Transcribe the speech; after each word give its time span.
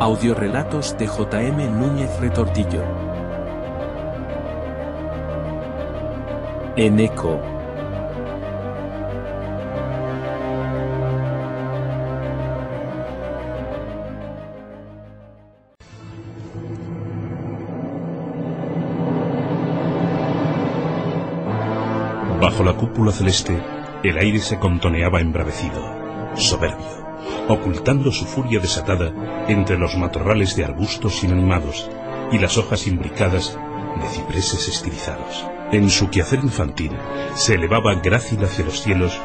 Audiorelatos 0.00 0.96
de 0.96 1.08
J.M. 1.08 1.66
Núñez 1.70 2.20
Retortillo. 2.20 2.84
En 6.76 7.00
eco. 7.00 7.40
Bajo 22.40 22.62
la 22.62 22.74
cúpula 22.74 23.10
celeste, 23.10 23.60
el 24.04 24.16
aire 24.16 24.38
se 24.38 24.60
contoneaba 24.60 25.20
embravecido, 25.20 25.82
soberbio, 26.36 27.07
ocultando 27.48 28.12
su 28.12 28.24
furia 28.24 28.60
desatada 28.60 29.12
entre 29.48 29.78
los 29.78 29.96
matorrales 29.96 30.56
de 30.56 30.64
arbustos 30.64 31.22
inanimados 31.24 31.88
y 32.32 32.38
las 32.38 32.58
hojas 32.58 32.86
imbricadas 32.86 33.58
de 34.00 34.08
cipreses 34.08 34.68
estilizados. 34.68 35.46
En 35.72 35.90
su 35.90 36.10
quehacer 36.10 36.40
infantil 36.42 36.92
se 37.34 37.54
elevaba 37.54 37.94
grácil 37.96 38.42
hacia 38.44 38.64
los 38.64 38.82
cielos 38.82 39.18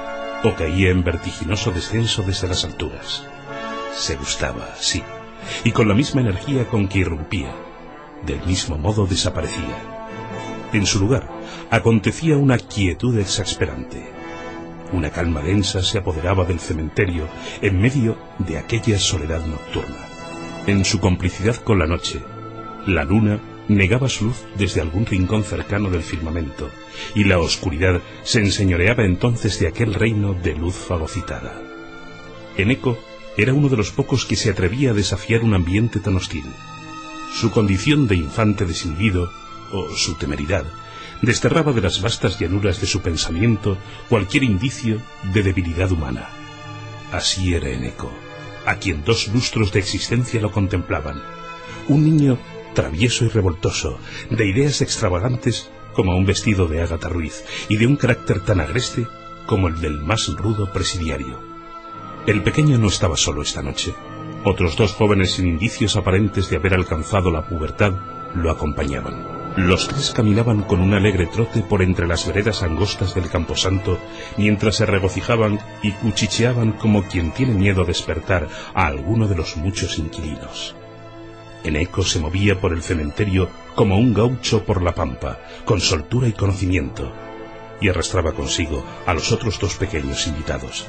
o 0.43 0.53
caía 0.55 0.89
en 0.89 1.03
vertiginoso 1.03 1.71
descenso 1.71 2.23
desde 2.23 2.47
las 2.47 2.65
alturas. 2.65 3.23
Se 3.95 4.15
gustaba, 4.15 4.75
sí, 4.79 5.01
y 5.63 5.71
con 5.71 5.87
la 5.87 5.93
misma 5.93 6.21
energía 6.21 6.67
con 6.67 6.87
que 6.87 6.99
irrumpía, 6.99 7.53
del 8.25 8.43
mismo 8.45 8.77
modo 8.77 9.05
desaparecía. 9.05 9.77
En 10.73 10.85
su 10.85 10.99
lugar 10.99 11.29
acontecía 11.69 12.37
una 12.37 12.57
quietud 12.57 13.17
exasperante. 13.19 14.22
Una 14.93 15.09
calma 15.09 15.41
densa 15.41 15.81
se 15.81 15.97
apoderaba 15.97 16.45
del 16.45 16.59
cementerio 16.59 17.27
en 17.63 17.81
medio 17.81 18.15
de 18.37 18.59
aquella 18.59 18.99
soledad 18.99 19.43
nocturna. 19.43 20.07
En 20.67 20.85
su 20.85 20.99
complicidad 20.99 21.55
con 21.55 21.79
la 21.79 21.87
noche, 21.87 22.21
la 22.85 23.03
luna 23.03 23.39
negaba 23.67 24.07
su 24.07 24.25
luz 24.25 24.43
desde 24.55 24.81
algún 24.81 25.07
rincón 25.07 25.43
cercano 25.43 25.89
del 25.89 26.03
firmamento, 26.03 26.69
y 27.15 27.23
la 27.23 27.39
oscuridad 27.39 28.01
se 28.23 28.39
enseñoreaba 28.39 29.03
entonces 29.03 29.59
de 29.59 29.67
aquel 29.67 29.95
reino 29.95 30.35
de 30.35 30.53
luz 30.53 30.75
fagocitada. 30.75 31.59
Eneco 32.55 32.99
era 33.35 33.51
uno 33.51 33.69
de 33.69 33.77
los 33.77 33.89
pocos 33.89 34.25
que 34.25 34.35
se 34.35 34.51
atrevía 34.51 34.91
a 34.91 34.93
desafiar 34.93 35.41
un 35.41 35.55
ambiente 35.55 36.01
tan 36.01 36.17
hostil. 36.17 36.45
Su 37.33 37.49
condición 37.49 38.07
de 38.07 38.15
infante 38.15 38.65
desinhibido, 38.65 39.31
o 39.71 39.89
su 39.95 40.13
temeridad, 40.15 40.65
desterraba 41.23 41.71
de 41.71 41.81
las 41.81 42.01
vastas 42.01 42.37
llanuras 42.37 42.81
de 42.81 42.87
su 42.87 43.01
pensamiento 43.01 43.77
cualquier 44.09 44.43
indicio 44.43 45.01
de 45.33 45.41
debilidad 45.41 45.91
humana. 45.91 46.27
Así 47.11 47.53
era 47.53 47.69
Eneco, 47.69 48.11
a 48.65 48.75
quien 48.75 49.03
dos 49.05 49.29
lustros 49.29 49.71
de 49.71 49.79
existencia 49.79 50.41
lo 50.41 50.51
contemplaban. 50.51 51.23
Un 51.87 52.03
niño 52.03 52.37
travieso 52.73 53.23
y 53.23 53.29
revoltoso, 53.29 53.99
de 54.29 54.47
ideas 54.47 54.81
extravagantes 54.81 55.71
como 55.93 56.17
un 56.17 56.25
vestido 56.25 56.67
de 56.67 56.81
Ágata 56.81 57.07
Ruiz 57.07 57.45
y 57.69 57.77
de 57.77 57.87
un 57.87 57.95
carácter 57.95 58.41
tan 58.41 58.59
agreste 58.59 59.07
como 59.45 59.69
el 59.69 59.79
del 59.79 60.01
más 60.01 60.27
rudo 60.27 60.73
presidiario. 60.73 61.39
El 62.25 62.41
pequeño 62.43 62.77
no 62.77 62.87
estaba 62.87 63.15
solo 63.15 63.41
esta 63.43 63.61
noche. 63.61 63.93
Otros 64.43 64.75
dos 64.75 64.93
jóvenes 64.93 65.33
sin 65.33 65.47
indicios 65.47 65.95
aparentes 65.95 66.49
de 66.49 66.57
haber 66.57 66.73
alcanzado 66.73 67.31
la 67.31 67.47
pubertad 67.47 67.93
lo 68.33 68.49
acompañaban. 68.49 69.42
Los 69.55 69.87
tres 69.87 70.11
caminaban 70.15 70.63
con 70.63 70.81
un 70.81 70.95
alegre 70.95 71.27
trote 71.27 71.61
por 71.61 71.83
entre 71.83 72.07
las 72.07 72.25
veredas 72.25 72.63
angostas 72.63 73.13
del 73.13 73.29
camposanto, 73.29 73.99
mientras 74.35 74.77
se 74.77 74.87
regocijaban 74.87 75.59
y 75.83 75.91
cuchicheaban 75.91 76.71
como 76.71 77.03
quien 77.03 77.31
tiene 77.31 77.53
miedo 77.53 77.83
a 77.83 77.85
despertar 77.85 78.47
a 78.73 78.87
alguno 78.87 79.27
de 79.27 79.35
los 79.35 79.55
muchos 79.57 79.99
inquilinos. 79.99 80.75
Eneco 81.63 82.03
se 82.03 82.19
movía 82.19 82.59
por 82.59 82.73
el 82.73 82.81
cementerio 82.81 83.47
como 83.75 83.99
un 83.99 84.15
gaucho 84.15 84.65
por 84.65 84.81
la 84.81 84.95
pampa, 84.95 85.39
con 85.65 85.79
soltura 85.79 86.27
y 86.27 86.33
conocimiento, 86.33 87.13
y 87.79 87.89
arrastraba 87.89 88.31
consigo 88.31 88.83
a 89.05 89.13
los 89.13 89.31
otros 89.31 89.59
dos 89.59 89.75
pequeños 89.75 90.25
invitados. 90.25 90.87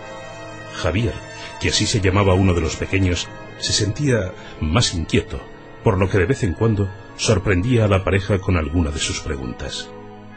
Javier, 0.76 1.12
que 1.60 1.68
así 1.68 1.84
se 1.84 2.00
llamaba 2.00 2.32
uno 2.32 2.54
de 2.54 2.62
los 2.62 2.76
pequeños, 2.76 3.28
se 3.58 3.74
sentía 3.74 4.32
más 4.60 4.94
inquieto, 4.94 5.38
por 5.84 5.98
lo 5.98 6.08
que 6.08 6.16
de 6.16 6.26
vez 6.26 6.42
en 6.44 6.54
cuando 6.54 6.88
sorprendía 7.16 7.84
a 7.84 7.88
la 7.88 8.04
pareja 8.04 8.38
con 8.38 8.56
alguna 8.56 8.90
de 8.90 8.98
sus 8.98 9.20
preguntas. 9.20 9.90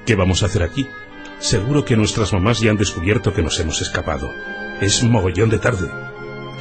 ¿Qué 0.06 0.16
vamos 0.16 0.44
a 0.44 0.48
hacer 0.48 0.64
aquí? 0.64 0.88
Seguro 1.40 1.86
que 1.86 1.98
nuestras 1.98 2.34
mamás 2.34 2.60
ya 2.60 2.72
han 2.72 2.78
descubierto 2.78 3.34
que 3.34 3.44
nos 3.44 3.60
hemos 3.60 3.82
escapado. 3.82 4.32
Es 4.82 5.04
mogollón 5.04 5.50
de 5.50 5.60
tarde. 5.60 5.90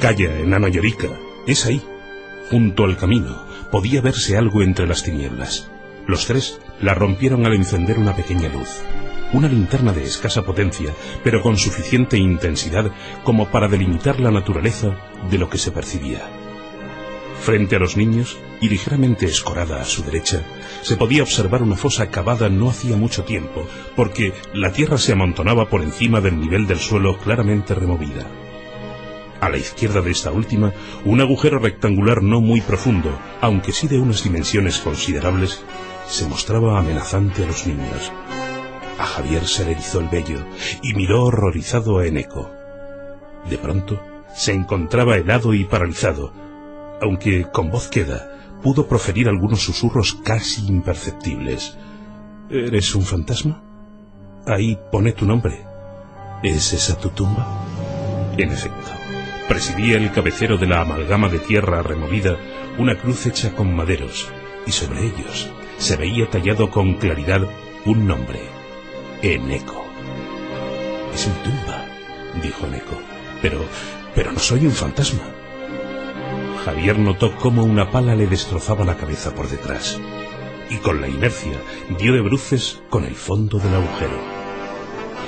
Calla, 0.01 0.39
enano 0.39 0.67
llorica. 0.67 1.09
Es 1.47 1.65
ahí. 1.65 1.81
Junto 2.49 2.83
al 2.83 2.97
camino 2.97 3.45
podía 3.71 4.01
verse 4.01 4.37
algo 4.37 4.61
entre 4.61 4.87
las 4.87 5.03
tinieblas. 5.03 5.69
Los 6.05 6.25
tres 6.25 6.59
la 6.81 6.93
rompieron 6.93 7.45
al 7.45 7.53
encender 7.53 7.97
una 7.97 8.15
pequeña 8.15 8.49
luz. 8.49 8.81
Una 9.33 9.49
linterna 9.49 9.91
de 9.91 10.03
escasa 10.03 10.43
potencia, 10.43 10.93
pero 11.23 11.41
con 11.41 11.57
suficiente 11.57 12.17
intensidad 12.17 12.91
como 13.23 13.49
para 13.49 13.67
delimitar 13.67 14.19
la 14.19 14.31
naturaleza 14.31 14.95
de 15.29 15.37
lo 15.37 15.49
que 15.49 15.57
se 15.57 15.71
percibía. 15.71 16.21
Frente 17.47 17.77
a 17.77 17.79
los 17.79 17.95
niños, 17.95 18.37
y 18.59 18.67
ligeramente 18.67 19.25
escorada 19.25 19.79
a 19.79 19.85
su 19.85 20.03
derecha, 20.03 20.41
se 20.81 20.97
podía 20.97 21.23
observar 21.23 21.63
una 21.63 21.77
fosa 21.77 22.11
cavada 22.11 22.49
no 22.49 22.69
hacía 22.69 22.97
mucho 22.97 23.23
tiempo, 23.23 23.65
porque 23.95 24.33
la 24.53 24.73
tierra 24.73 24.97
se 24.97 25.13
amontonaba 25.13 25.69
por 25.69 25.81
encima 25.81 26.19
del 26.19 26.41
nivel 26.41 26.67
del 26.67 26.77
suelo 26.77 27.17
claramente 27.17 27.73
removida. 27.73 28.27
A 29.39 29.47
la 29.47 29.55
izquierda 29.55 30.01
de 30.01 30.11
esta 30.11 30.29
última, 30.29 30.73
un 31.05 31.21
agujero 31.21 31.59
rectangular 31.59 32.21
no 32.21 32.41
muy 32.41 32.59
profundo, 32.59 33.17
aunque 33.39 33.71
sí 33.71 33.87
de 33.87 33.97
unas 33.97 34.25
dimensiones 34.25 34.79
considerables, 34.79 35.63
se 36.05 36.27
mostraba 36.27 36.77
amenazante 36.77 37.45
a 37.45 37.47
los 37.47 37.65
niños. 37.65 38.11
A 38.99 39.05
Javier 39.05 39.47
se 39.47 39.63
le 39.63 39.71
erizó 39.71 40.01
el 40.01 40.09
vello 40.09 40.45
y 40.81 40.95
miró 40.95 41.23
horrorizado 41.23 41.99
a 41.99 42.07
Eneco. 42.07 42.51
De 43.49 43.57
pronto, 43.57 44.03
se 44.35 44.51
encontraba 44.51 45.15
helado 45.15 45.53
y 45.53 45.63
paralizado, 45.63 46.33
aunque 47.01 47.47
con 47.51 47.69
voz 47.69 47.87
queda, 47.87 48.31
pudo 48.61 48.87
proferir 48.87 49.27
algunos 49.27 49.61
susurros 49.61 50.17
casi 50.23 50.65
imperceptibles. 50.67 51.77
¿Eres 52.49 52.95
un 52.95 53.03
fantasma? 53.03 53.61
Ahí 54.45 54.77
pone 54.91 55.11
tu 55.11 55.25
nombre. 55.25 55.65
¿Es 56.43 56.73
esa 56.73 56.97
tu 56.97 57.09
tumba? 57.09 57.45
En 58.37 58.51
efecto, 58.51 58.91
presidía 59.47 59.97
el 59.97 60.11
cabecero 60.11 60.57
de 60.57 60.67
la 60.67 60.81
amalgama 60.81 61.29
de 61.29 61.39
tierra 61.39 61.81
removida 61.81 62.37
una 62.77 62.95
cruz 62.95 63.25
hecha 63.25 63.53
con 63.53 63.75
maderos, 63.75 64.29
y 64.65 64.71
sobre 64.71 65.05
ellos 65.05 65.49
se 65.77 65.95
veía 65.95 66.29
tallado 66.29 66.69
con 66.69 66.95
claridad 66.95 67.41
un 67.85 68.07
nombre, 68.07 68.39
Eneco. 69.21 69.83
Es 71.13 71.27
mi 71.27 71.33
tumba, 71.43 71.85
dijo 72.43 72.67
Eneco, 72.67 72.99
pero, 73.41 73.59
pero 74.13 74.31
no 74.31 74.39
soy 74.39 74.65
un 74.65 74.71
fantasma. 74.71 75.23
Javier 76.67 76.99
notó 76.99 77.33
cómo 77.37 77.63
una 77.63 77.91
pala 77.91 78.13
le 78.13 78.27
destrozaba 78.27 78.83
la 78.83 78.97
cabeza 78.97 79.33
por 79.33 79.47
detrás, 79.47 80.01
y 80.69 80.75
con 80.79 80.99
la 80.99 81.07
inercia 81.07 81.53
dio 81.97 82.11
de 82.11 82.19
bruces 82.19 82.83
con 82.89 83.05
el 83.05 83.15
fondo 83.15 83.57
del 83.57 83.73
agujero. 83.73 84.19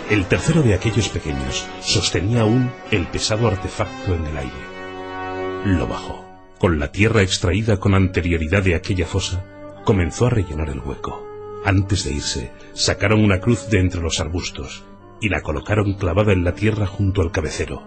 El 0.09 0.25
tercero 0.25 0.63
de 0.63 0.73
aquellos 0.73 1.07
pequeños 1.07 1.65
sostenía 1.79 2.41
aún 2.41 2.69
el 2.91 3.07
pesado 3.07 3.47
artefacto 3.47 4.15
en 4.15 4.25
el 4.25 4.37
aire. 4.37 5.77
Lo 5.77 5.87
bajó. 5.87 6.25
Con 6.57 6.77
la 6.77 6.91
tierra 6.91 7.21
extraída 7.21 7.79
con 7.79 7.93
anterioridad 7.93 8.61
de 8.61 8.75
aquella 8.75 9.05
fosa, 9.05 9.45
comenzó 9.85 10.25
a 10.25 10.31
rellenar 10.31 10.67
el 10.67 10.81
hueco. 10.81 11.25
Antes 11.63 12.03
de 12.03 12.11
irse, 12.11 12.51
sacaron 12.73 13.23
una 13.23 13.39
cruz 13.39 13.69
de 13.69 13.79
entre 13.79 14.01
los 14.01 14.19
arbustos 14.19 14.83
y 15.21 15.29
la 15.29 15.39
colocaron 15.39 15.93
clavada 15.93 16.33
en 16.33 16.43
la 16.43 16.53
tierra 16.53 16.85
junto 16.85 17.21
al 17.21 17.31
cabecero. 17.31 17.81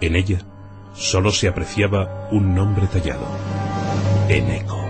En 0.00 0.14
ella 0.14 0.38
solo 0.94 1.30
se 1.30 1.48
apreciaba 1.48 2.28
un 2.30 2.54
nombre 2.54 2.86
tallado, 2.86 3.26
Eneco. 4.28 4.83